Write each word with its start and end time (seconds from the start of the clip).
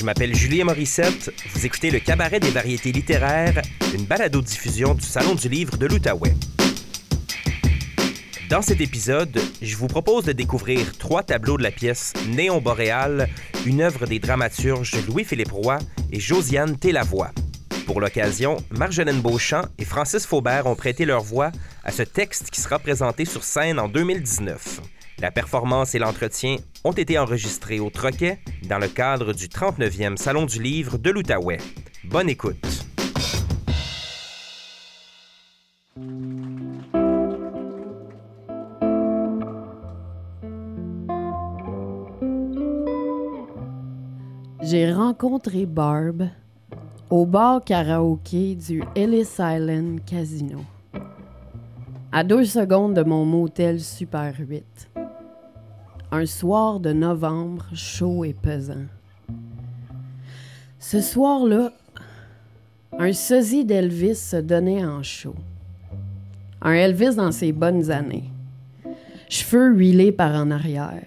Je 0.00 0.06
m'appelle 0.06 0.34
Julie 0.34 0.64
Morissette. 0.64 1.30
Vous 1.52 1.66
écoutez 1.66 1.90
le 1.90 1.98
Cabaret 1.98 2.40
des 2.40 2.48
variétés 2.48 2.90
littéraires, 2.90 3.60
une 3.92 4.06
balado-diffusion 4.06 4.94
du 4.94 5.04
Salon 5.04 5.34
du 5.34 5.46
livre 5.50 5.76
de 5.76 5.84
l'Outaouais. 5.84 6.34
Dans 8.48 8.62
cet 8.62 8.80
épisode, 8.80 9.38
je 9.60 9.76
vous 9.76 9.88
propose 9.88 10.24
de 10.24 10.32
découvrir 10.32 10.96
trois 10.96 11.22
tableaux 11.22 11.58
de 11.58 11.62
la 11.62 11.70
pièce 11.70 12.14
Néon 12.30 12.62
boréal, 12.62 13.28
une 13.66 13.82
œuvre 13.82 14.06
des 14.06 14.18
dramaturges 14.18 15.04
Louis-Philippe 15.06 15.52
Roy 15.52 15.78
et 16.10 16.18
Josiane 16.18 16.78
Télavoie. 16.78 17.32
Pour 17.84 18.00
l'occasion, 18.00 18.56
Marjolaine 18.70 19.20
Beauchamp 19.20 19.66
et 19.78 19.84
Francis 19.84 20.24
Faubert 20.24 20.66
ont 20.66 20.76
prêté 20.76 21.04
leur 21.04 21.22
voix 21.22 21.52
à 21.84 21.92
ce 21.92 22.04
texte 22.04 22.48
qui 22.48 22.62
sera 22.62 22.78
présenté 22.78 23.26
sur 23.26 23.44
scène 23.44 23.78
en 23.78 23.88
2019. 23.88 24.80
La 25.20 25.30
performance 25.30 25.94
et 25.94 25.98
l'entretien 25.98 26.56
ont 26.82 26.92
été 26.92 27.18
enregistrés 27.18 27.78
au 27.78 27.90
Troquet 27.90 28.38
dans 28.66 28.78
le 28.78 28.88
cadre 28.88 29.34
du 29.34 29.48
39e 29.48 30.16
Salon 30.16 30.46
du 30.46 30.62
livre 30.62 30.96
de 30.96 31.10
l'Outaouais. 31.10 31.58
Bonne 32.04 32.30
écoute. 32.30 32.56
J'ai 44.62 44.90
rencontré 44.90 45.66
Barb 45.66 46.28
au 47.10 47.26
bar 47.26 47.62
karaoké 47.62 48.54
du 48.54 48.82
Ellis 48.94 49.28
Island 49.38 50.00
Casino. 50.06 50.60
À 52.10 52.24
deux 52.24 52.44
secondes 52.46 52.94
de 52.94 53.02
mon 53.02 53.26
motel 53.26 53.80
Super 53.80 54.34
8 54.38 54.90
un 56.12 56.26
soir 56.26 56.80
de 56.80 56.92
novembre 56.92 57.66
chaud 57.72 58.24
et 58.24 58.34
pesant. 58.34 58.86
Ce 60.80 61.00
soir-là, 61.00 61.72
un 62.98 63.12
sosie 63.12 63.64
d'Elvis 63.64 64.16
se 64.16 64.36
donnait 64.36 64.84
en 64.84 65.02
chaud. 65.02 65.36
Un 66.62 66.72
Elvis 66.72 67.14
dans 67.14 67.30
ses 67.30 67.52
bonnes 67.52 67.90
années. 67.90 68.30
Cheveux 69.28 69.72
huilés 69.72 70.10
par 70.10 70.34
en 70.34 70.50
arrière, 70.50 71.06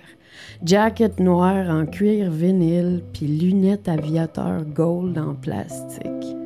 jacket 0.63 1.19
noir 1.19 1.69
en 1.69 1.85
cuir 1.85 2.31
vinyle, 2.31 3.03
puis 3.11 3.27
lunettes 3.27 3.89
aviateur 3.89 4.63
gold 4.63 5.17
en 5.17 5.33
plastique. 5.35 6.37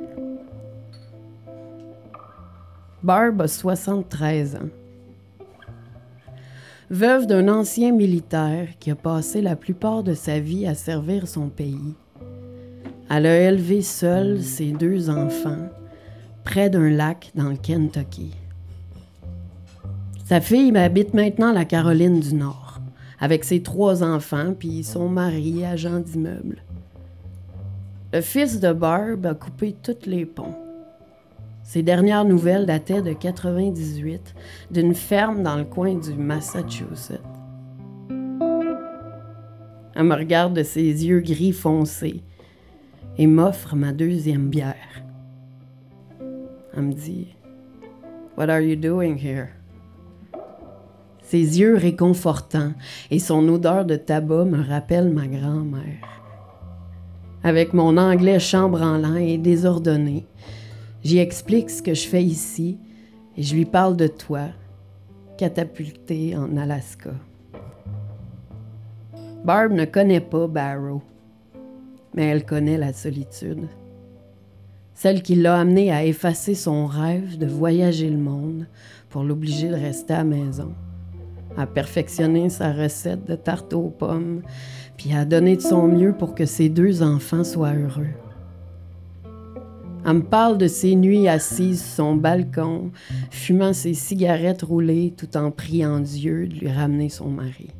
Barb 3.04 3.42
a 3.44 3.48
73 3.48 4.56
ans. 4.56 4.70
Veuve 6.90 7.28
d'un 7.28 7.50
ancien 7.50 7.92
militaire 7.92 8.70
qui 8.80 8.92
a 8.92 8.96
passé 8.96 9.42
la 9.42 9.58
plupart 9.58 10.04
de 10.04 10.14
sa 10.14 10.40
vie 10.40 10.66
à 10.66 10.74
servir 10.74 11.28
son 11.28 11.50
pays, 11.50 11.96
elle 13.10 13.26
a 13.26 13.42
élevé 13.50 13.82
seule 13.82 14.42
ses 14.42 14.72
deux 14.72 15.10
enfants 15.10 15.68
près 16.46 16.70
d'un 16.70 16.90
lac 16.90 17.32
dans 17.36 17.50
le 17.50 17.58
Kentucky. 17.58 18.34
Sa 20.24 20.40
fille 20.40 20.76
habite 20.78 21.14
maintenant 21.14 21.52
la 21.52 21.66
Caroline 21.66 22.22
du 22.22 22.36
Nord, 22.36 22.80
avec 23.20 23.44
ses 23.44 23.62
trois 23.62 24.02
enfants 24.02 24.54
puis 24.58 24.86
son 24.86 25.10
mari, 25.10 25.66
agent 25.66 26.00
d'immeuble. 26.00 26.64
Le 28.14 28.22
fils 28.22 28.62
de 28.62 28.72
Barb 28.72 29.26
a 29.26 29.34
coupé 29.34 29.76
tous 29.84 30.06
les 30.06 30.26
ponts. 30.26 30.67
Ces 31.68 31.84
dernières 31.84 32.24
nouvelles 32.24 32.66
dataient 32.66 33.02
de 33.02 33.12
98, 33.12 34.36
d'une 34.72 34.96
ferme 34.96 35.44
dans 35.44 35.58
le 35.58 35.66
coin 35.66 35.96
du 35.96 36.14
Massachusetts. 36.14 37.20
Elle 39.94 40.06
me 40.06 40.16
regarde 40.16 40.54
de 40.54 40.64
ses 40.64 41.06
yeux 41.06 41.20
gris 41.20 41.52
foncés 41.52 42.24
et 43.18 43.28
m'offre 43.28 43.76
ma 43.76 43.92
deuxième 43.92 44.48
bière. 44.48 45.04
Elle 46.74 46.84
me 46.84 46.94
dit 46.94 47.36
What 48.38 48.48
are 48.48 48.62
you 48.62 48.78
doing 48.78 49.18
here? 49.18 49.50
Ses 51.22 51.60
yeux 51.60 51.76
réconfortants 51.76 52.72
et 53.12 53.20
son 53.20 53.46
odeur 53.50 53.84
de 53.84 53.98
tabac 53.98 54.46
me 54.46 54.64
rappellent 54.64 55.12
ma 55.12 55.28
grand-mère. 55.28 56.22
Avec 57.44 57.74
mon 57.74 57.98
anglais 57.98 58.40
chambranlant 58.40 59.16
et 59.16 59.38
désordonné, 59.38 60.26
J'y 61.08 61.20
explique 61.20 61.70
ce 61.70 61.82
que 61.82 61.94
je 61.94 62.06
fais 62.06 62.22
ici 62.22 62.78
et 63.38 63.42
je 63.42 63.56
lui 63.56 63.64
parle 63.64 63.96
de 63.96 64.08
toi, 64.08 64.48
catapulté 65.38 66.36
en 66.36 66.58
Alaska. 66.58 67.12
Barb 69.46 69.72
ne 69.72 69.86
connaît 69.86 70.20
pas 70.20 70.48
Barrow, 70.48 71.02
mais 72.14 72.26
elle 72.26 72.46
connaît 72.46 72.78
la 72.78 72.92
solitude. 72.92 73.70
Celle 74.96 75.22
qui 75.22 75.36
l'a 75.36 75.58
amené 75.58 75.94
à 75.94 76.04
effacer 76.04 76.56
son 76.56 76.88
rêve 76.88 77.38
de 77.38 77.48
voyager 77.48 78.10
le 78.10 78.18
monde 78.18 78.68
pour 79.10 79.24
l'obliger 79.24 79.70
de 79.70 79.76
rester 79.76 80.14
à 80.14 80.18
la 80.18 80.24
maison, 80.26 80.74
à 81.56 81.66
perfectionner 81.68 82.50
sa 82.50 82.74
recette 82.74 83.24
de 83.24 83.36
tarte 83.36 83.72
aux 83.72 83.92
pommes, 83.98 84.42
puis 84.98 85.14
à 85.14 85.24
donner 85.24 85.56
de 85.56 85.62
son 85.62 85.88
mieux 85.88 86.12
pour 86.12 86.36
que 86.36 86.46
ses 86.46 86.68
deux 86.68 87.02
enfants 87.02 87.46
soient 87.46 87.76
heureux. 87.76 88.27
Elle 90.08 90.14
me 90.14 90.22
parle 90.22 90.58
de 90.58 90.68
ses 90.68 90.96
nuits 90.96 91.28
assises 91.28 91.84
sur 91.84 91.96
son 91.96 92.16
balcon, 92.16 92.92
fumant 93.30 93.74
ses 93.74 93.94
cigarettes 93.94 94.62
roulées 94.62 95.14
tout 95.18 95.36
en 95.36 95.52
priant 95.52 96.00
Dieu 96.00 96.48
de 96.48 96.56
lui 96.56 96.72
ramener 96.72 97.10
son 97.10 97.28
mari. 97.28 97.72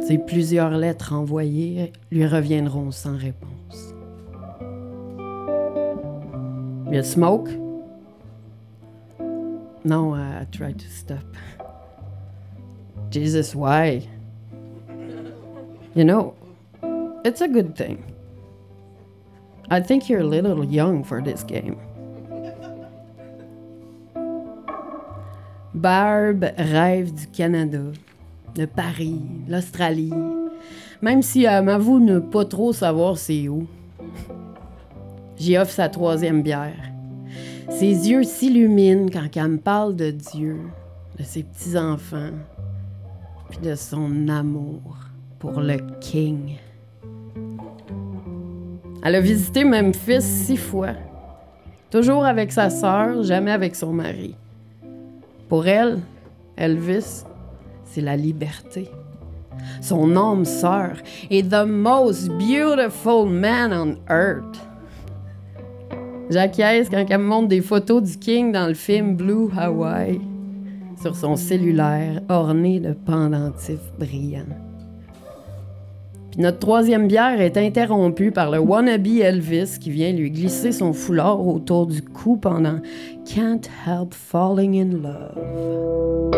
Ses 0.00 0.18
plusieurs 0.18 0.70
lettres 0.70 1.12
envoyées 1.12 1.92
lui 2.10 2.26
reviendront 2.26 2.90
sans 2.90 3.16
réponse. 3.16 3.94
You 6.90 7.02
smoke? 7.04 7.50
No, 9.84 10.16
I 10.16 10.44
tried 10.50 10.78
to 10.78 10.88
stop. 10.88 11.36
Jesus, 13.10 13.54
why? 13.54 14.08
You 15.94 16.02
know, 16.02 16.34
it's 17.24 17.42
a 17.42 17.48
good 17.48 17.76
thing. 17.76 17.98
I 19.70 19.80
think 19.80 20.08
you're 20.08 20.20
a 20.20 20.24
little 20.24 20.64
young 20.64 21.04
for 21.04 21.22
this 21.22 21.44
game. 21.44 21.76
Barb 25.74 26.44
rêve 26.56 27.12
du 27.12 27.26
Canada, 27.26 27.92
de 28.54 28.64
Paris, 28.64 29.20
l'Australie, 29.46 30.14
même 31.02 31.20
si 31.20 31.44
elle 31.44 31.64
m'avoue 31.64 32.00
ne 32.00 32.18
pas 32.18 32.46
trop 32.46 32.72
savoir 32.72 33.18
c'est 33.18 33.48
où. 33.48 33.66
J'y 35.36 35.58
offre 35.58 35.72
sa 35.72 35.90
troisième 35.90 36.42
bière. 36.42 36.90
Ses 37.68 38.08
yeux 38.08 38.24
s'illuminent 38.24 39.10
quand 39.12 39.28
elle 39.36 39.48
me 39.48 39.58
parle 39.58 39.94
de 39.94 40.10
Dieu, 40.10 40.58
de 41.18 41.22
ses 41.22 41.42
petits-enfants, 41.42 42.32
puis 43.50 43.58
de 43.58 43.74
son 43.74 44.28
amour 44.28 44.96
pour 45.38 45.60
le 45.60 45.76
King. 46.00 46.56
Elle 49.02 49.14
a 49.14 49.20
visité 49.20 49.64
Memphis 49.64 50.22
six 50.22 50.56
fois. 50.56 50.94
Toujours 51.90 52.24
avec 52.24 52.52
sa 52.52 52.68
sœur, 52.68 53.22
jamais 53.22 53.52
avec 53.52 53.76
son 53.76 53.92
mari. 53.92 54.34
Pour 55.48 55.66
elle, 55.66 56.00
Elvis, 56.56 57.24
c'est 57.84 58.00
la 58.00 58.16
liberté. 58.16 58.90
Son 59.80 60.16
âme 60.16 60.44
sœur 60.44 60.96
est 61.30 61.48
the 61.48 61.66
most 61.66 62.28
beautiful 62.28 63.28
man 63.28 63.72
on 63.72 64.12
earth. 64.12 64.58
J'acquiesce 66.30 66.90
quand 66.90 67.06
elle 67.08 67.18
me 67.18 67.24
montre 67.24 67.48
des 67.48 67.62
photos 67.62 68.02
du 68.02 68.18
King 68.18 68.52
dans 68.52 68.66
le 68.66 68.74
film 68.74 69.16
Blue 69.16 69.48
Hawaii 69.56 70.20
sur 71.00 71.16
son 71.16 71.36
cellulaire 71.36 72.20
orné 72.28 72.80
de 72.80 72.92
pendentifs 72.92 73.92
brillants 73.98 74.44
notre 76.38 76.60
troisième 76.60 77.08
bière 77.08 77.40
est 77.40 77.56
interrompue 77.56 78.30
par 78.30 78.52
le 78.52 78.60
wannabe 78.60 79.08
Elvis 79.08 79.78
qui 79.80 79.90
vient 79.90 80.12
lui 80.12 80.30
glisser 80.30 80.70
son 80.70 80.92
foulard 80.92 81.44
autour 81.44 81.88
du 81.88 82.00
cou 82.00 82.36
pendant 82.36 82.78
Can't 83.26 83.68
Help 83.84 84.14
Falling 84.14 84.80
in 84.80 84.98
Love. 85.02 86.28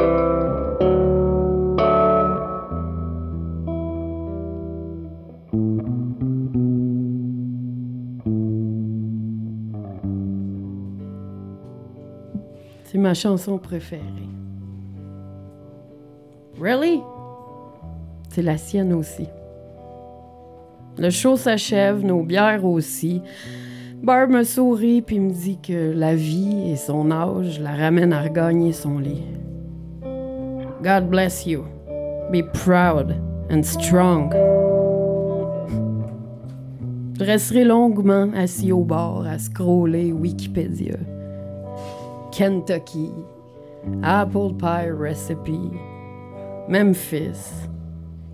C'est 12.84 12.98
ma 12.98 13.12
chanson 13.12 13.58
préférée. 13.58 14.00
Really? 16.58 17.02
C'est 18.30 18.42
la 18.42 18.56
sienne 18.56 18.94
aussi. 18.94 19.26
Le 20.98 21.10
show 21.10 21.36
s'achève, 21.36 22.04
nos 22.04 22.22
bières 22.22 22.64
aussi. 22.64 23.22
Barb 24.02 24.30
me 24.30 24.44
sourit 24.44 25.02
puis 25.02 25.20
me 25.20 25.30
dit 25.30 25.58
que 25.62 25.92
la 25.94 26.14
vie 26.14 26.70
et 26.70 26.76
son 26.76 27.10
âge 27.10 27.60
la 27.60 27.74
ramènent 27.74 28.12
à 28.12 28.22
regagner 28.22 28.72
son 28.72 28.98
lit. 28.98 29.24
God 30.82 31.10
bless 31.10 31.46
you. 31.46 31.64
Be 32.32 32.42
proud 32.42 33.14
and 33.50 33.62
strong. 33.62 34.32
Je 37.18 37.24
resterai 37.24 37.64
longuement 37.64 38.30
assis 38.34 38.72
au 38.72 38.82
bord 38.82 39.26
à 39.26 39.38
scroller 39.38 40.10
Wikipédia. 40.10 40.96
Kentucky, 42.32 43.10
Apple 44.02 44.54
Pie 44.58 44.90
Recipe, 44.90 45.70
Memphis, 46.68 47.68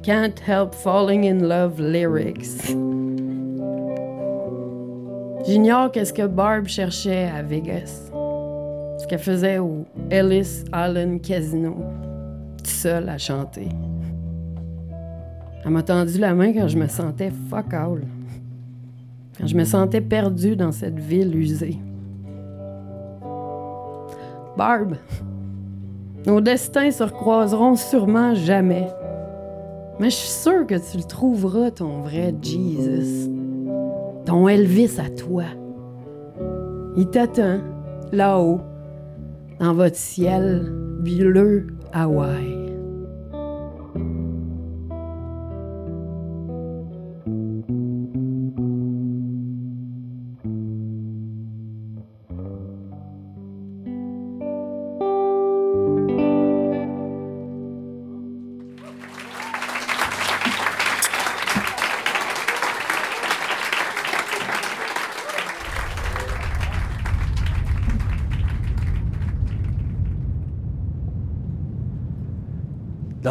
Can't 0.06 0.38
Help 0.38 0.72
Falling 0.72 1.24
in 1.24 1.48
Love 1.48 1.80
Lyrics. 1.80 2.68
J'ignore 5.44 5.90
qu'est-ce 5.90 6.12
que 6.12 6.28
Barb 6.28 6.68
cherchait 6.68 7.24
à 7.24 7.42
Vegas. 7.42 8.12
Ce 9.00 9.06
qu'elle 9.08 9.18
faisait 9.18 9.58
au 9.58 9.84
Ellis 10.08 10.62
Island 10.72 11.20
Casino, 11.22 11.74
seule 12.62 13.08
à 13.08 13.18
chanter. 13.18 13.68
Elle 15.64 15.72
m'a 15.72 15.82
tendu 15.82 16.18
la 16.18 16.34
main 16.34 16.52
quand 16.52 16.68
je 16.68 16.78
me 16.78 16.86
sentais 16.86 17.32
fuck 17.50 17.74
all. 17.74 18.02
Quand 19.36 19.48
je 19.48 19.56
me 19.56 19.64
sentais 19.64 20.00
perdue 20.00 20.54
dans 20.54 20.70
cette 20.70 21.00
ville 21.00 21.34
usée. 21.34 21.80
Barb, 24.56 24.98
nos 26.26 26.40
destins 26.40 26.92
se 26.92 27.02
recroiseront 27.02 27.74
sûrement 27.74 28.36
jamais. 28.36 28.86
Mais 29.98 30.10
je 30.10 30.16
suis 30.16 30.28
sûre 30.28 30.66
que 30.66 30.74
tu 30.74 30.98
le 30.98 31.04
trouveras, 31.04 31.70
ton 31.70 32.02
vrai 32.02 32.34
Jesus. 32.42 33.30
Ton 34.24 34.48
Elvis 34.48 34.98
à 34.98 35.08
toi. 35.08 35.44
Il 36.96 37.06
t'attend, 37.08 37.60
là-haut, 38.12 38.60
dans 39.60 39.74
votre 39.74 39.96
ciel 39.96 40.72
bleu 41.00 41.66
Hawaï. 41.92 42.55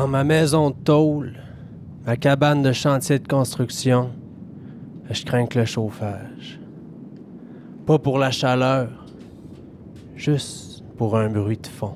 Dans 0.06 0.12
ma 0.12 0.24
maison 0.24 0.70
de 0.70 0.76
tôle, 0.76 1.34
ma 2.06 2.16
cabane 2.16 2.62
de 2.62 2.72
chantier 2.72 3.18
de 3.18 3.28
construction, 3.28 4.12
je 5.10 5.26
crains 5.26 5.48
que 5.48 5.58
le 5.58 5.66
chauffage. 5.66 6.60
Pas 7.88 7.98
pour 7.98 8.20
la 8.20 8.30
chaleur, 8.30 8.88
juste 10.16 10.84
pour 10.96 11.18
un 11.18 11.28
bruit 11.28 11.58
de 11.58 11.66
fond. 11.66 11.96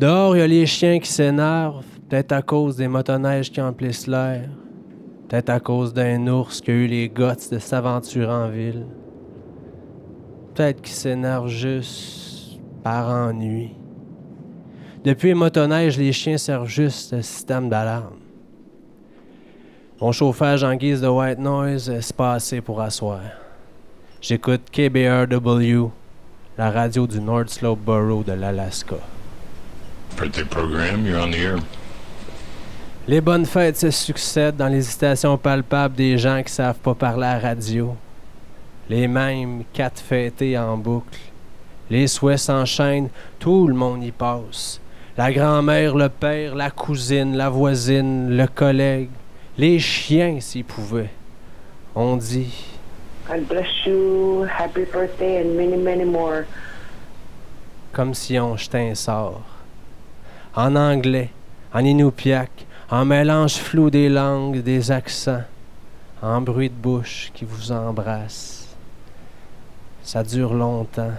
Dehors, 0.00 0.34
il 0.34 0.40
y 0.40 0.42
a 0.42 0.48
les 0.48 0.66
chiens 0.66 0.98
qui 0.98 1.08
s'énervent, 1.08 1.84
peut-être 2.08 2.32
à 2.32 2.42
cause 2.42 2.74
des 2.74 2.88
motoneiges 2.88 3.52
qui 3.52 3.60
emplissent 3.60 4.08
l'air, 4.08 4.48
peut-être 5.28 5.50
à 5.50 5.60
cause 5.60 5.94
d'un 5.94 6.26
ours 6.26 6.60
qui 6.60 6.72
a 6.72 6.74
eu 6.74 6.88
les 6.88 7.08
guts 7.08 7.48
de 7.52 7.60
s'aventurer 7.60 8.32
en 8.32 8.48
ville, 8.48 8.86
peut-être 10.52 10.82
qu'ils 10.82 10.96
s'énervent 10.96 11.46
juste 11.46 12.58
par 12.82 13.08
ennui. 13.08 13.77
Depuis 15.04 15.28
les 15.28 15.34
motoneiges, 15.34 15.96
les 15.96 16.12
chiens 16.12 16.38
servent 16.38 16.68
juste 16.68 17.14
de 17.14 17.22
système 17.22 17.68
d'alarme. 17.68 18.16
Mon 20.00 20.12
chauffage 20.12 20.64
en 20.64 20.74
guise 20.74 21.00
de 21.00 21.08
white 21.08 21.38
noise, 21.38 21.92
c'est 22.00 22.16
pas 22.16 22.34
assez 22.34 22.60
pour 22.60 22.80
asseoir. 22.80 23.20
J'écoute 24.20 24.62
KBRW, 24.72 25.90
la 26.56 26.70
radio 26.70 27.06
du 27.06 27.20
North 27.20 27.50
Slope 27.50 27.78
Borough 27.78 28.24
de 28.24 28.32
l'Alaska. 28.32 28.96
Birthday 30.16 30.44
program, 30.44 31.06
you're 31.06 31.22
on 31.22 31.30
the 31.30 31.36
air. 31.36 31.58
Les 33.06 33.20
bonnes 33.20 33.46
fêtes 33.46 33.78
se 33.78 33.90
succèdent 33.90 34.56
dans 34.56 34.68
l'hésitation 34.68 35.38
palpable 35.38 35.94
des 35.94 36.18
gens 36.18 36.42
qui 36.42 36.52
savent 36.52 36.78
pas 36.78 36.94
parler 36.94 37.26
à 37.26 37.34
la 37.34 37.48
radio. 37.50 37.96
Les 38.90 39.06
mêmes 39.06 39.62
quatre 39.72 40.00
fêtés 40.00 40.58
en 40.58 40.76
boucle. 40.76 41.18
Les 41.88 42.06
souhaits 42.06 42.38
s'enchaînent, 42.38 43.08
tout 43.38 43.66
le 43.66 43.74
monde 43.74 44.02
y 44.02 44.10
passe. 44.10 44.80
La 45.18 45.32
grand-mère, 45.32 45.96
le 45.96 46.08
père, 46.08 46.54
la 46.54 46.70
cousine, 46.70 47.36
la 47.36 47.50
voisine, 47.50 48.36
le 48.36 48.46
collègue, 48.46 49.10
les 49.56 49.80
chiens 49.80 50.38
s'ils 50.38 50.64
pouvaient. 50.64 51.10
On 51.96 52.16
dit 52.16 52.64
God 53.28 53.44
bless 53.48 53.66
you. 53.84 54.46
Happy 54.48 54.84
birthday 54.84 55.42
and 55.42 55.56
many, 55.56 55.76
many 55.76 56.04
more. 56.04 56.44
comme 57.92 58.14
si 58.14 58.38
on 58.38 58.56
jetait 58.56 58.90
un 58.90 58.94
sort. 58.94 59.42
En 60.54 60.76
anglais, 60.76 61.30
en 61.74 61.84
inupiaq, 61.84 62.50
en 62.88 63.04
mélange 63.04 63.56
flou 63.56 63.90
des 63.90 64.08
langues, 64.08 64.62
des 64.62 64.92
accents, 64.92 65.42
en 66.22 66.40
bruit 66.40 66.70
de 66.70 66.74
bouche 66.74 67.32
qui 67.34 67.44
vous 67.44 67.72
embrasse. 67.72 68.68
Ça 70.04 70.22
dure 70.22 70.54
longtemps. 70.54 71.14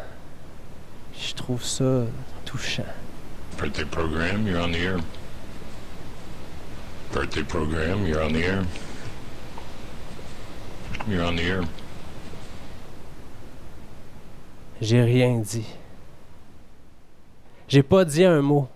Je 1.20 1.34
trouve 1.34 1.66
ça 1.66 2.04
touchant. 2.46 2.84
Birthday 3.60 3.84
program, 3.84 4.48
you're 4.48 4.62
on 4.62 4.72
the 4.72 4.78
air. 4.78 5.00
Birthday 7.12 7.44
program, 7.44 8.06
you're 8.08 8.24
on 8.24 8.32
the 8.32 8.46
air. 8.46 8.66
You're 11.06 11.26
on 11.26 11.36
the 11.36 11.44
air. 11.44 11.64
J'ai 14.80 15.02
rien 15.02 15.42
dit. 15.42 15.66
J'ai 17.68 17.84
pas 17.84 18.06
dit 18.06 18.24
un 18.24 18.42
mot. 18.42 18.70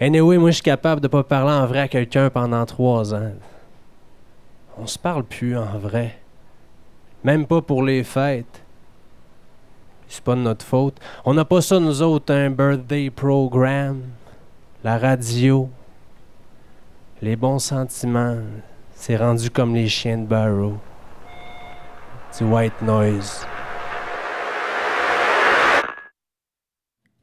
Anyway, 0.00 0.38
moi, 0.38 0.50
je 0.50 0.56
suis 0.56 0.62
capable 0.62 1.00
de 1.00 1.06
pas 1.06 1.22
parler 1.22 1.52
en 1.52 1.66
vrai 1.66 1.80
à 1.80 1.88
quelqu'un 1.88 2.28
pendant 2.28 2.66
trois 2.66 3.14
ans. 3.14 3.32
On 4.76 4.88
se 4.88 4.98
parle 4.98 5.22
plus 5.22 5.56
en 5.56 5.78
vrai. 5.78 6.18
Même 7.22 7.46
pas 7.46 7.62
pour 7.62 7.84
les 7.84 8.02
fêtes. 8.02 8.65
C'est 10.08 10.22
pas 10.22 10.34
de 10.34 10.40
notre 10.40 10.64
faute. 10.64 10.98
On 11.24 11.34
n'a 11.34 11.44
pas 11.44 11.60
ça, 11.60 11.80
nous 11.80 12.02
autres, 12.02 12.32
un 12.32 12.50
birthday 12.50 13.10
program. 13.10 14.02
La 14.84 14.98
radio. 14.98 15.68
Les 17.22 17.36
bons 17.36 17.58
sentiments. 17.58 18.38
C'est 18.94 19.16
rendu 19.16 19.50
comme 19.50 19.74
les 19.74 19.88
chiens 19.88 20.18
de 20.18 20.26
Barrow. 20.26 20.74
Du 22.38 22.44
white 22.44 22.82
noise. 22.82 23.46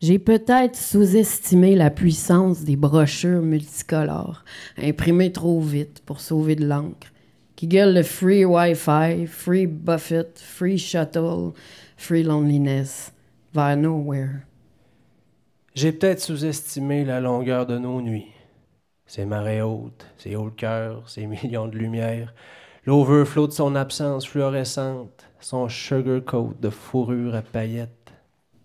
J'ai 0.03 0.19
peut-être 0.19 0.75
sous-estimé 0.75 1.75
la 1.75 1.89
puissance 1.89 2.65
des 2.65 2.75
brochures 2.75 3.41
multicolores, 3.41 4.43
imprimées 4.77 5.31
trop 5.31 5.61
vite 5.61 6.01
pour 6.05 6.19
sauver 6.19 6.57
de 6.57 6.67
l'encre, 6.67 7.07
qui 7.55 7.67
gueulent 7.67 7.93
le 7.93 8.03
free 8.03 8.43
Wi-Fi, 8.43 9.25
free 9.27 9.65
Buffett, 9.65 10.37
free 10.37 10.77
shuttle, 10.77 11.53
free 12.03 12.23
loneliness, 12.23 13.13
vers 13.53 13.77
nowhere. 13.77 14.45
J'ai 15.73 15.93
peut-être 15.93 16.19
sous-estimé 16.19 17.05
la 17.05 17.21
longueur 17.21 17.65
de 17.65 17.77
nos 17.77 18.01
nuits. 18.01 18.27
Ces 19.05 19.25
marées 19.25 19.61
hautes, 19.61 20.05
ces 20.17 20.35
hauts 20.35 20.51
cœurs, 20.51 21.09
ces 21.09 21.25
millions 21.25 21.67
de 21.67 21.77
lumières, 21.77 22.33
l'overflow 22.85 23.47
de 23.47 23.53
son 23.53 23.75
absence 23.75 24.27
fluorescente, 24.27 25.25
son 25.39 25.69
sugar 25.69 26.23
coat 26.25 26.53
de 26.61 26.69
fourrure 26.69 27.35
à 27.35 27.41
paillettes. 27.41 28.11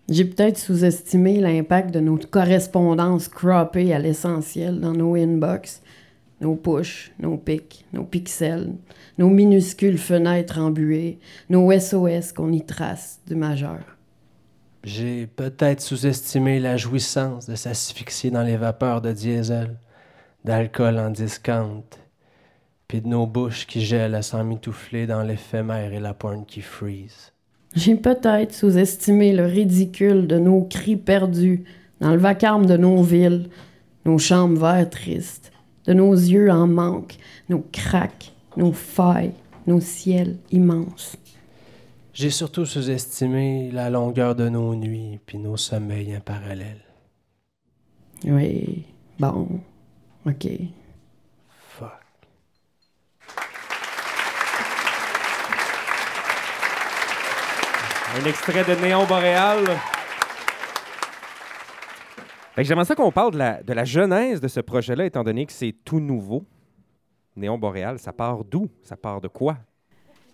J'ai 0.09 0.25
peut-être 0.25 0.57
sous-estimé 0.57 1.39
l'impact 1.39 1.93
de 1.93 2.01
nos 2.01 2.17
correspondances 2.17 3.29
croppées 3.29 3.93
à 3.93 3.99
l'essentiel 3.99 4.81
dans 4.81 4.93
nos 4.93 5.15
inbox, 5.15 5.81
nos 6.41 6.55
push, 6.55 7.11
nos 7.19 7.37
pics, 7.37 7.85
nos 7.93 8.03
pixels, 8.03 8.73
nos 9.17 9.29
minuscules 9.29 9.97
fenêtres 9.97 10.59
embuées, 10.59 11.19
nos 11.49 11.71
SOS 11.71 12.31
qu'on 12.33 12.51
y 12.51 12.65
trace 12.65 13.19
du 13.27 13.35
majeur. 13.35 13.79
J'ai 14.83 15.27
peut-être 15.27 15.81
sous-estimé 15.81 16.59
la 16.59 16.77
jouissance 16.77 17.47
de 17.47 17.55
s'asphyxier 17.55 18.31
dans 18.31 18.43
les 18.43 18.55
vapeurs 18.55 19.01
de 19.01 19.11
diesel, 19.11 19.77
d'alcool 20.45 20.97
en 20.97 21.09
discount, 21.09 21.83
puis 22.87 23.01
de 23.01 23.07
nos 23.07 23.27
bouches 23.27 23.67
qui 23.67 23.81
gèlent 23.81 24.15
à 24.15 24.21
s'en 24.21 24.43
mitoufler 24.43 25.05
dans 25.05 25.21
l'éphémère 25.21 25.93
et 25.93 25.99
la 25.99 26.13
porn 26.13 26.45
qui 26.45 26.61
freeze. 26.61 27.33
J'ai 27.75 27.95
peut-être 27.95 28.53
sous-estimé 28.53 29.33
le 29.33 29.45
ridicule 29.45 30.27
de 30.27 30.39
nos 30.39 30.63
cris 30.63 30.95
perdus 30.95 31.65
dans 31.99 32.11
le 32.11 32.17
vacarme 32.17 32.65
de 32.65 32.77
nos 32.77 33.03
villes, 33.03 33.49
nos 34.05 34.17
chambres 34.17 34.59
verts 34.59 34.89
tristes, 34.89 35.51
de 35.85 35.93
nos 35.93 36.13
yeux 36.13 36.51
en 36.51 36.67
manque, 36.67 37.17
nos 37.49 37.65
craques, 37.71 38.31
nos 38.57 38.73
failles, 38.73 39.33
nos 39.67 39.79
ciels 39.79 40.37
immenses. 40.51 41.17
J'ai 42.13 42.31
surtout 42.31 42.65
sous-estimé 42.65 43.71
la 43.71 43.89
longueur 43.89 44.35
de 44.35 44.49
nos 44.49 44.75
nuits 44.75 45.19
puis 45.25 45.37
nos 45.37 45.57
sommeils 45.57 46.17
en 46.17 46.19
parallèle. 46.19 46.81
Oui, 48.25 48.83
bon, 49.19 49.47
ok. 50.25 50.47
Fuck. 51.69 51.91
Un 58.17 58.25
extrait 58.25 58.65
de 58.65 58.81
Néon 58.81 59.05
Boréal. 59.05 59.63
J'aimerais 62.63 62.85
ça 62.85 62.95
qu'on 62.95 63.11
parle 63.11 63.31
de 63.31 63.37
la, 63.37 63.63
de 63.63 63.73
la 63.73 63.85
genèse 63.85 64.41
de 64.41 64.47
ce 64.47 64.59
projet-là, 64.59 65.05
étant 65.05 65.23
donné 65.23 65.45
que 65.45 65.51
c'est 65.53 65.73
tout 65.85 65.99
nouveau. 65.99 66.43
Néon 67.35 67.57
Boréal, 67.57 67.99
ça 67.99 68.11
part 68.11 68.43
d'où? 68.43 68.69
Ça 68.83 68.97
part 68.97 69.21
de 69.21 69.27
quoi? 69.27 69.57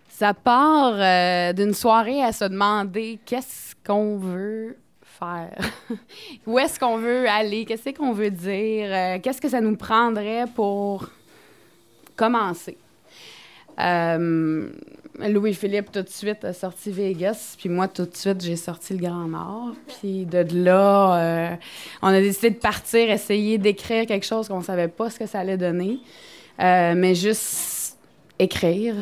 Ça 0.08 0.34
part 0.34 0.94
euh, 0.94 1.52
d'une 1.52 1.74
soirée 1.74 2.22
à 2.22 2.32
se 2.32 2.44
demander 2.44 3.20
qu'est-ce 3.24 3.74
qu'on 3.86 4.16
veut 4.16 4.76
faire. 5.02 5.56
Où 6.46 6.58
est-ce 6.58 6.80
qu'on 6.80 6.96
veut 6.96 7.28
aller? 7.28 7.64
Qu'est-ce 7.64 7.90
qu'on 7.90 8.12
veut 8.12 8.30
dire? 8.30 8.88
Euh, 8.90 9.18
qu'est-ce 9.22 9.40
que 9.40 9.48
ça 9.48 9.60
nous 9.60 9.76
prendrait 9.76 10.46
pour 10.54 11.08
commencer? 12.16 12.76
Euh, 13.78 14.68
Louis-Philippe, 15.18 15.92
tout 15.92 16.02
de 16.02 16.08
suite, 16.08 16.44
a 16.44 16.52
sorti 16.52 16.90
Vegas. 16.90 17.56
Puis 17.58 17.68
moi, 17.68 17.88
tout 17.88 18.04
de 18.04 18.14
suite, 18.16 18.42
j'ai 18.42 18.56
sorti 18.56 18.92
le 18.94 19.00
Grand 19.00 19.26
Nord. 19.28 19.72
Puis 20.00 20.26
de 20.26 20.44
là, 20.64 21.16
euh, 21.18 21.54
on 22.02 22.08
a 22.08 22.20
décidé 22.20 22.50
de 22.50 22.56
partir, 22.56 23.10
essayer 23.10 23.56
d'écrire 23.58 24.06
quelque 24.06 24.26
chose 24.26 24.48
qu'on 24.48 24.62
savait 24.62 24.88
pas 24.88 25.08
ce 25.10 25.18
que 25.18 25.26
ça 25.26 25.40
allait 25.40 25.56
donner. 25.56 25.98
Euh, 26.60 26.94
mais 26.96 27.14
juste 27.14 27.96
écrire 28.38 28.94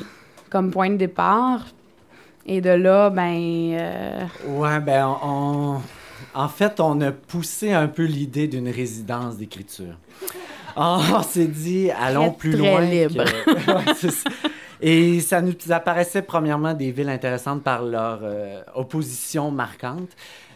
comme 0.50 0.70
point 0.70 0.90
de 0.90 0.96
départ. 0.96 1.66
Et 2.46 2.60
de 2.60 2.70
là, 2.70 3.10
ben... 3.10 3.72
euh, 3.72 4.24
Ouais, 4.46 4.78
ben, 4.80 5.16
on, 5.22 5.80
en 6.34 6.48
fait, 6.48 6.78
on 6.78 7.00
a 7.00 7.10
poussé 7.10 7.72
un 7.72 7.88
peu 7.88 8.04
l'idée 8.04 8.46
d'une 8.48 8.68
résidence 8.68 9.36
d'écriture. 9.36 9.94
On, 10.76 11.22
s'est 11.22 11.46
dit, 11.46 11.88
allons 11.92 12.30
Très, 12.30 12.36
plus 12.38 12.50
très 12.58 12.58
loin. 12.58 12.80
libre. 12.80 13.24
que-. 13.24 14.08
Et 14.80 15.20
ça 15.20 15.40
nous 15.40 15.54
apparaissait 15.70 16.22
premièrement 16.22 16.74
des 16.74 16.90
villes 16.90 17.08
intéressantes 17.08 17.62
par 17.62 17.82
leur 17.82 18.20
euh, 18.22 18.62
opposition 18.74 19.50
marquante, 19.50 20.10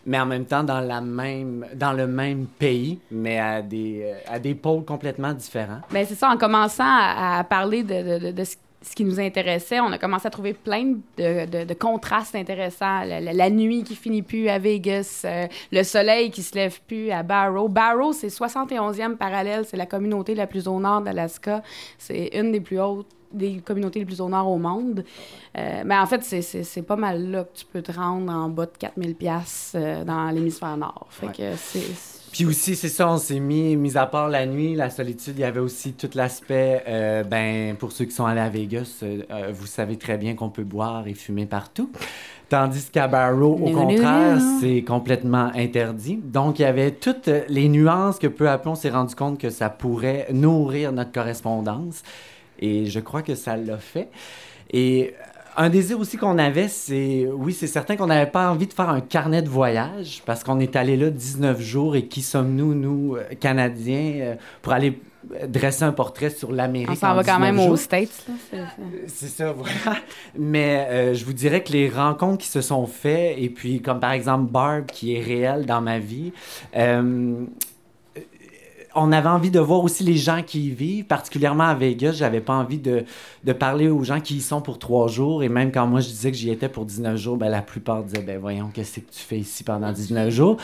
mais 0.07 0.19
en 0.19 0.27
même 0.27 0.45
temps 0.45 0.65
dans, 0.65 0.81
le 0.81 2.07
même 2.07 2.47
pays, 2.59 2.99
mais 3.11 3.39
à 3.39 3.63
des, 3.63 4.03
euh, 4.05 4.35
à 4.35 4.39
des 4.39 4.55
pôles 4.55 4.85
complètement 4.85 5.33
différents. 5.33 5.81
Ben, 5.91 6.05
c'est 6.07 6.15
ça, 6.15 6.31
en 6.31 6.37
commençant 6.37 6.85
à, 6.85 7.45
parler 7.45 7.83
de, 7.83 8.33
ce 8.81 8.95
qui 8.95 9.05
nous 9.05 9.21
intéressait, 9.21 9.81
on 9.81 9.93
a 9.93 9.99
commencé 9.99 10.27
à 10.27 10.31
trouver 10.31 10.55
plein 10.55 10.95
de, 11.17 11.75
contrastes 11.75 12.35
intéressants. 12.35 13.03
La 13.05 13.51
nuit 13.51 13.83
qui 13.83 13.97
finit 13.97 14.23
plus 14.23 14.49
à 14.49 14.59
Vegas, 14.59 15.23
euh, 15.25 15.47
le 15.73 15.83
soleil 15.83 16.31
qui 16.31 16.43
se 16.43 16.55
lève 16.55 16.81
plus 16.87 17.11
à 17.11 17.23
Barrow. 17.23 17.69
Barrow, 17.69 18.13
c'est 18.13 18.29
71e 18.29 19.17
parallèle, 19.17 19.65
c'est 19.65 19.77
la 19.77 19.87
communauté 19.87 20.35
la 20.35 20.47
plus 20.47 20.69
au 20.69 20.79
nord 20.81 21.03
d'Alaska. 21.03 21.63
C'est 21.99 22.31
une 22.35 22.53
des 22.53 22.61
plus 22.61 22.81
hautes 22.81 23.18
des 23.33 23.59
communautés 23.59 23.99
les 24.01 24.05
plus 24.05 24.21
au 24.21 24.29
nord 24.29 24.49
au 24.51 24.59
monde. 24.59 25.05
Euh, 25.57 25.83
mais 25.85 25.97
en 25.97 26.07
fait, 26.07 26.23
c'est- 26.25 26.83
pas 26.83 26.97
mal 26.97 27.31
là 27.31 27.45
que 27.45 27.59
tu 27.59 27.65
peux 27.67 27.83
te 27.83 27.93
rendre 27.93 28.33
en 28.33 28.49
bas 28.49 28.67
de 28.67 28.73
4000 28.79 29.15
pièces 29.15 29.77
dans 30.07 30.31
l'hémisphère 30.31 30.77
nord. 30.77 31.07
Fait 31.11 31.27
Ouais. 31.27 31.33
que 31.33 31.57
c'est... 31.57 31.81
Puis 32.31 32.45
aussi, 32.45 32.77
c'est 32.77 32.89
ça, 32.91 33.09
on 33.11 33.17
s'est 33.17 33.41
mis, 33.41 33.75
mis 33.75 33.97
à 33.97 34.05
part 34.05 34.29
la 34.29 34.45
nuit, 34.45 34.75
la 34.75 34.91
solitude, 34.91 35.35
il 35.39 35.41
y 35.41 35.45
avait 35.45 35.61
aussi 35.61 35.95
tout 35.95 36.11
l'aspect, 36.15 36.85
euh, 36.87 37.25
ben, 37.25 37.75
pour 37.77 37.91
ceux 37.91 38.05
qui 38.05 38.11
sont 38.13 38.27
allés 38.27 38.41
à 38.43 38.51
Vegas, 38.51 38.99
euh, 39.03 39.23
euh, 39.31 39.51
vous 39.53 39.67
savez 39.67 39.97
très 39.97 40.19
bien 40.19 40.35
qu'on 40.35 40.51
peut 40.51 40.63
boire 40.63 41.09
et 41.09 41.15
fumer 41.15 41.47
partout. 41.47 41.91
Tandis 42.51 42.91
qu'à 42.93 43.09
Barrow, 43.09 43.59
au 43.63 43.71
contraire, 43.73 44.39
c'est 44.61 44.83
complètement 44.83 45.51
interdit. 45.55 46.19
Donc, 46.23 46.59
il 46.59 46.63
y 46.63 46.65
avait 46.67 46.93
toutes 46.93 47.31
les 47.49 47.69
nuances 47.69 48.19
que 48.19 48.27
peu 48.27 48.49
à 48.49 48.59
peu, 48.59 48.71
on 48.71 48.75
s'est 48.75 48.91
rendu 48.91 49.15
compte 49.15 49.39
que 49.39 49.51
ça 49.51 49.69
pourrait 49.71 50.27
nourrir 50.33 50.93
notre 50.93 51.13
correspondance. 51.13 52.03
Et 52.61 52.87
je 52.87 53.00
crois 53.00 53.23
que 53.23 53.35
ça 53.35 53.57
l'a 53.57 53.79
fait. 53.79 54.09
Et 54.71 55.15
un 55.57 55.71
désir 55.71 55.99
aussi 55.99 56.17
qu'on 56.17 56.38
avait, 56.38 56.69
c'est, 56.69 57.27
oui, 57.33 57.53
c'est 57.53 57.67
certain 57.67 57.97
qu'on 57.97 58.07
n'avait 58.07 58.31
pas 58.31 58.50
envie 58.50 58.67
de 58.67 58.73
faire 58.73 58.88
un 58.88 59.00
carnet 59.00 59.43
de 59.43 59.49
voyage 59.49 60.23
parce 60.25 60.45
qu'on 60.45 60.61
est 60.61 60.77
allé 60.77 60.97
là 60.97 61.11
19 61.11 61.61
jours 61.61 61.97
et 61.97 62.07
qui 62.07 62.23
sommes-nous, 62.23 62.75
nous, 62.75 63.17
euh, 63.17 63.25
Canadiens, 63.41 64.12
euh, 64.21 64.35
pour 64.62 64.73
aller 64.73 65.00
dresser 65.49 65.83
un 65.83 65.91
portrait 65.93 66.31
sur 66.31 66.53
l'Amérique. 66.53 66.91
On 66.91 66.95
s'en 66.95 67.11
en 67.11 67.15
va 67.17 67.25
quand 67.25 67.38
19 67.41 67.57
même 67.57 67.71
aux. 67.71 67.77
States. 67.77 68.25
Là. 68.53 68.59
C'est- 69.09 69.27
ça, 69.27 69.53
voilà. 69.57 69.99
Mais 70.38 70.87
euh, 70.88 71.15
je 71.15 71.25
vous 71.25 71.33
dirais 71.33 71.62
que 71.65 71.73
les 71.73 71.88
rencontres 71.88 72.38
qui 72.38 72.49
se 72.49 72.61
sont 72.61 72.87
faites, 72.87 73.37
et 73.37 73.50
puis 73.50 73.83
comme 73.83 73.99
par 73.99 74.12
exemple 74.12 74.50
Barb, 74.50 74.87
qui 74.87 75.17
est 75.17 75.21
réelle 75.21 75.67
dans 75.67 75.81
ma 75.81 75.99
vie, 75.99 76.33
euh, 76.77 77.45
on 79.02 79.12
avait 79.12 79.28
envie 79.28 79.50
de 79.50 79.61
voir 79.61 79.83
aussi 79.83 80.05
les 80.05 80.17
gens 80.17 80.43
qui 80.43 80.67
y 80.67 80.71
vivent, 80.71 81.05
particulièrement 81.05 81.64
à 81.64 81.75
Vegas. 81.75 82.12
J'avais 82.12 82.40
pas 82.40 82.55
envie 82.55 82.78
de, 82.78 83.05
parler 83.59 83.88
aux 83.88 84.05
gens 84.05 84.21
qui 84.21 84.37
y 84.37 84.40
sont 84.40 84.61
pour 84.61 84.78
trois 84.78 85.09
jours. 85.09 85.43
Et 85.43 85.49
même 85.49 85.73
quand 85.73 85.87
moi 85.87 86.00
je 86.00 86.09
disais 86.09 86.31
que 86.31 86.37
j'y 86.37 86.50
étais 86.50 86.69
pour 86.69 86.85
19 86.85 87.17
jours, 87.17 87.37
ben, 87.37 87.49
la 87.49 87.62
plupart 87.62 88.02
disaient 88.02 88.23
Ben 88.23 88.38
voyons, 88.38 88.71
qu'est-ce 88.73 89.00
que 89.00 89.11
tu 89.11 89.21
fais 89.21 89.38
ici 89.38 89.64
pendant 89.64 89.93
19 89.93 90.31
jours? 90.31 90.57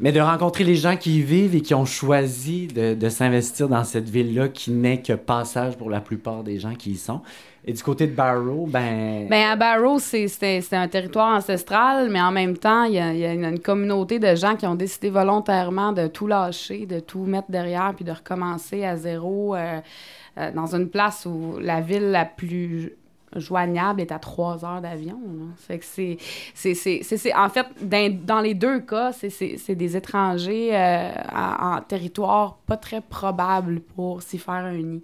Mais 0.00 0.12
de 0.12 0.20
rencontrer 0.20 0.64
les 0.64 0.74
gens 0.76 0.96
qui 0.96 1.18
y 1.18 1.22
vivent 1.22 1.54
et 1.56 1.60
qui 1.60 1.74
ont 1.74 1.84
choisi 1.84 2.66
de, 2.68 2.94
de 2.94 3.08
s'investir 3.08 3.68
dans 3.68 3.84
cette 3.84 4.08
ville-là 4.08 4.48
qui 4.48 4.70
n'est 4.70 5.02
que 5.02 5.12
passage 5.14 5.76
pour 5.76 5.90
la 5.90 6.00
plupart 6.00 6.42
des 6.44 6.58
gens 6.58 6.74
qui 6.74 6.92
y 6.92 6.96
sont. 6.96 7.20
Et 7.64 7.72
du 7.72 7.82
côté 7.82 8.06
de 8.06 8.12
Barrow, 8.14 8.66
ben... 8.66 9.26
Ben, 9.28 9.50
à 9.50 9.56
Barrow, 9.56 9.98
c'est- 9.98 10.72
un 10.72 10.88
territoire 10.88 11.36
ancestral, 11.36 12.08
mais 12.08 12.20
en 12.20 12.30
même 12.30 12.56
temps, 12.56 12.84
il 12.84 12.94
y, 12.94 12.98
a, 12.98 13.12
y 13.12 13.26
a 13.26 13.32
une, 13.34 13.44
une 13.44 13.58
communauté 13.58 14.18
de 14.18 14.34
gens 14.36 14.56
qui 14.56 14.66
ont 14.66 14.74
décidé 14.76 15.10
volontairement 15.10 15.92
de 15.92 16.06
tout 16.06 16.26
lâcher, 16.26 16.86
de 16.86 17.00
tout 17.00 17.24
mettre 17.24 17.50
derrière, 17.50 17.92
puis 17.94 18.04
de 18.06 18.12
recommencer 18.12 18.84
à 18.84 18.96
zéro 18.96 19.54
euh, 19.54 19.80
euh, 20.38 20.50
dans 20.52 20.74
une 20.74 20.88
place 20.88 21.26
où 21.26 21.58
la 21.60 21.80
ville 21.82 22.10
la 22.10 22.24
plus 22.24 22.92
joignable 23.36 24.00
est 24.00 24.12
à 24.12 24.18
trois 24.18 24.64
heures 24.64 24.80
d'avion. 24.80 25.18
Fait 25.56 25.78
que 25.78 25.84
c'est... 25.84 26.16
c'est- 26.54 27.34
En 27.34 27.48
fait, 27.48 27.66
dans, 27.82 28.18
dans 28.24 28.40
les 28.40 28.54
deux 28.54 28.80
cas, 28.80 29.12
c'est- 29.12 29.74
des 29.74 29.96
étrangers 29.96 30.70
euh, 30.74 31.10
en, 31.34 31.76
en 31.76 31.80
territoire 31.82 32.58
pas 32.66 32.76
très 32.76 33.00
probable 33.00 33.80
pour 33.80 34.22
s'y 34.22 34.38
faire 34.38 34.54
un 34.54 34.72
nid. 34.76 35.02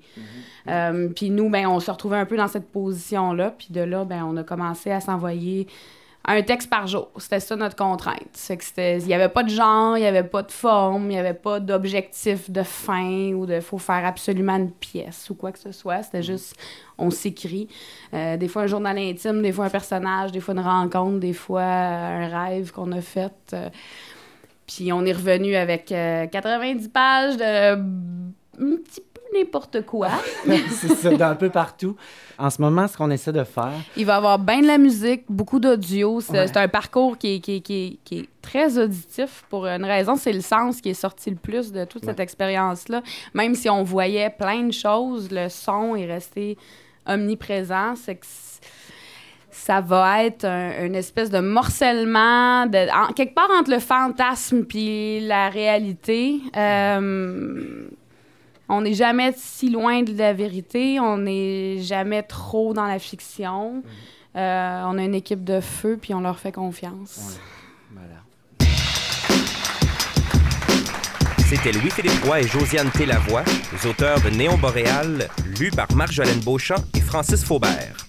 Euh, 0.68 1.08
puis 1.08 1.30
nous, 1.30 1.50
ben, 1.50 1.66
on 1.66 1.80
se 1.80 1.90
retrouvait 1.90 2.16
un 2.18 2.26
peu 2.26 2.36
dans 2.36 2.48
cette 2.48 2.70
position-là. 2.70 3.54
Puis 3.56 3.68
de 3.70 3.80
là, 3.82 4.04
ben, 4.04 4.24
on 4.24 4.36
a 4.36 4.42
commencé 4.44 4.90
à 4.90 5.00
s'envoyer 5.00 5.66
un 6.26 6.42
texte 6.42 6.70
par 6.70 6.86
jour. 6.86 7.10
C'était 7.18 7.40
ça 7.40 7.54
notre 7.56 7.76
contrainte. 7.76 8.28
C'est 8.32 8.56
que 8.56 8.64
c'était, 8.64 8.98
il 8.98 9.06
n'y 9.06 9.14
avait 9.14 9.28
pas 9.28 9.42
de 9.42 9.50
genre, 9.50 9.98
il 9.98 10.00
n'y 10.00 10.06
avait 10.06 10.24
pas 10.24 10.42
de 10.42 10.50
forme, 10.50 11.04
il 11.04 11.08
n'y 11.14 11.18
avait 11.18 11.34
pas 11.34 11.60
d'objectif 11.60 12.50
de 12.50 12.62
fin 12.62 13.32
ou 13.32 13.44
de 13.44 13.60
faut 13.60 13.78
faire 13.78 14.04
absolument 14.06 14.56
une 14.56 14.70
pièce 14.70 15.28
ou 15.28 15.34
quoi 15.34 15.52
que 15.52 15.58
ce 15.58 15.72
soit. 15.72 16.02
C'était 16.02 16.22
juste, 16.22 16.56
on 16.96 17.10
s'écrit. 17.10 17.68
Euh, 18.14 18.36
des 18.38 18.48
fois 18.48 18.62
un 18.62 18.66
journal 18.66 18.96
intime, 18.98 19.42
des 19.42 19.52
fois 19.52 19.66
un 19.66 19.70
personnage, 19.70 20.32
des 20.32 20.40
fois 20.40 20.54
une 20.54 20.60
rencontre, 20.60 21.18
des 21.18 21.34
fois 21.34 21.60
euh, 21.60 22.24
un 22.24 22.44
rêve 22.44 22.72
qu'on 22.72 22.92
a 22.92 23.02
fait. 23.02 23.32
euh. 23.52 23.68
puis 24.66 24.92
on 24.92 25.04
est 25.04 25.12
revenu 25.12 25.56
avec 25.56 25.92
euh, 25.92 26.26
90 26.26 26.88
pages 26.88 27.36
de 27.36 27.74
un 28.56 28.76
petit 28.76 29.00
peu 29.00 29.13
n'importe 29.34 29.84
quoi. 29.86 30.08
c'est 30.70 30.94
ça, 30.94 31.10
d'un 31.10 31.34
peu 31.34 31.50
partout. 31.50 31.96
En 32.38 32.50
ce 32.50 32.60
moment, 32.62 32.86
ce 32.88 32.96
qu'on 32.96 33.10
essaie 33.10 33.32
de 33.32 33.44
faire, 33.44 33.72
Il 33.96 34.06
va 34.06 34.14
y 34.14 34.16
avoir 34.16 34.38
bien 34.38 34.60
de 34.60 34.66
la 34.66 34.78
musique, 34.78 35.22
beaucoup 35.28 35.60
d'audio. 35.60 36.20
C'est 36.20 36.32
Ouais. 36.32 36.58
un 36.58 36.68
parcours 36.68 37.16
qui 37.18 37.36
est, 37.36 37.40
qui, 37.40 37.56
est- 37.56 37.60
qui 37.60 37.74
est- 37.84 37.98
qui 38.04 38.18
est 38.20 38.28
très 38.42 38.78
auditif 38.78 39.44
pour 39.50 39.66
une 39.66 39.84
raison. 39.84 40.16
C'est 40.16 40.32
le 40.32 40.40
sens 40.40 40.80
qui 40.80 40.90
est 40.90 40.94
sorti 40.94 41.30
le 41.30 41.36
plus 41.36 41.72
de 41.72 41.84
toute 41.84 42.04
cette 42.04 42.20
expérience-là. 42.20 43.02
Même 43.34 43.54
si 43.54 43.68
on 43.70 43.82
voyait 43.82 44.30
plein 44.30 44.62
de 44.64 44.72
choses, 44.72 45.28
le 45.30 45.48
son 45.48 45.94
est 45.96 46.06
resté 46.06 46.56
omniprésent. 47.06 47.94
C'est 47.96 48.16
que 48.16 48.26
ça 49.50 49.80
va 49.80 50.24
être 50.24 50.44
un- 50.44 50.84
une 50.86 50.96
espèce 50.96 51.30
de 51.30 51.38
morcellement, 51.38 52.66
de, 52.66 52.88
en- 52.92 53.12
quelque 53.12 53.34
part 53.34 53.48
entre 53.56 53.70
le 53.70 53.78
fantasme 53.78 54.64
puis 54.64 55.20
la 55.20 55.48
réalité. 55.48 56.40
Euh, 56.56 57.86
on 58.68 58.80
n'est 58.80 58.94
jamais 58.94 59.32
si 59.36 59.70
loin 59.70 60.02
de 60.02 60.16
la 60.16 60.32
vérité, 60.32 60.98
on 61.00 61.18
n'est 61.18 61.78
jamais 61.80 62.22
trop 62.22 62.72
dans 62.72 62.86
la 62.86 62.98
fiction. 62.98 63.82
Euh, 64.36 64.82
on 64.86 64.98
a 64.98 65.02
une 65.02 65.14
équipe 65.14 65.44
de 65.44 65.60
feu, 65.60 65.98
puis 66.00 66.14
on 66.14 66.20
leur 66.20 66.38
fait 66.38 66.52
confiance. 66.52 67.38
voilà. 67.92 68.22
C'était 71.46 71.72
Louis-Philippe 71.72 72.24
Roy 72.24 72.40
et 72.40 72.46
Josiane 72.48 72.90
Télavoie, 72.90 73.44
les 73.72 73.88
auteurs 73.88 74.20
de 74.22 74.30
Néon 74.30 74.56
Boréal, 74.56 75.28
lus 75.58 75.70
par 75.70 75.86
Marjolaine 75.94 76.40
Beauchamp 76.40 76.82
et 76.96 77.00
Francis 77.00 77.44
Faubert. 77.44 78.06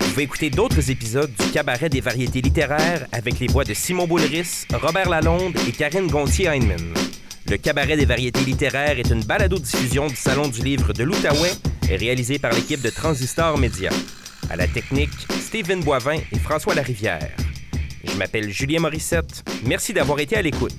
Vous 0.00 0.08
pouvez 0.10 0.24
écouter 0.24 0.50
d'autres 0.50 0.90
épisodes 0.90 1.30
du 1.38 1.50
Cabaret 1.50 1.88
des 1.88 2.02
variétés 2.02 2.42
littéraires 2.42 3.06
avec 3.12 3.38
les 3.38 3.46
voix 3.46 3.64
de 3.64 3.72
Simon 3.72 4.06
Boulris, 4.06 4.66
Robert 4.74 5.08
Lalonde 5.08 5.54
et 5.66 5.72
Karine 5.72 6.08
Gontier-Heinemann. 6.08 6.92
Le 7.48 7.56
Cabaret 7.56 7.96
des 7.96 8.04
variétés 8.04 8.44
littéraires 8.44 8.98
est 8.98 9.10
une 9.10 9.24
balado-diffusion 9.24 10.06
du 10.06 10.16
Salon 10.16 10.48
du 10.48 10.62
livre 10.62 10.92
de 10.92 11.02
l'Outaouais 11.04 11.52
et 11.90 11.96
réalisée 11.96 12.38
par 12.38 12.52
l'équipe 12.52 12.80
de 12.80 12.90
Transistor 12.90 13.58
Média. 13.58 13.90
À 14.48 14.56
la 14.56 14.66
technique, 14.66 15.10
Stephen 15.40 15.80
Boivin 15.80 16.18
et 16.32 16.38
François 16.38 16.74
Larivière. 16.74 17.30
Je 18.04 18.16
m'appelle 18.16 18.50
Julien 18.50 18.80
Morissette. 18.80 19.42
Merci 19.64 19.92
d'avoir 19.92 20.20
été 20.20 20.36
à 20.36 20.42
l'écoute. 20.42 20.74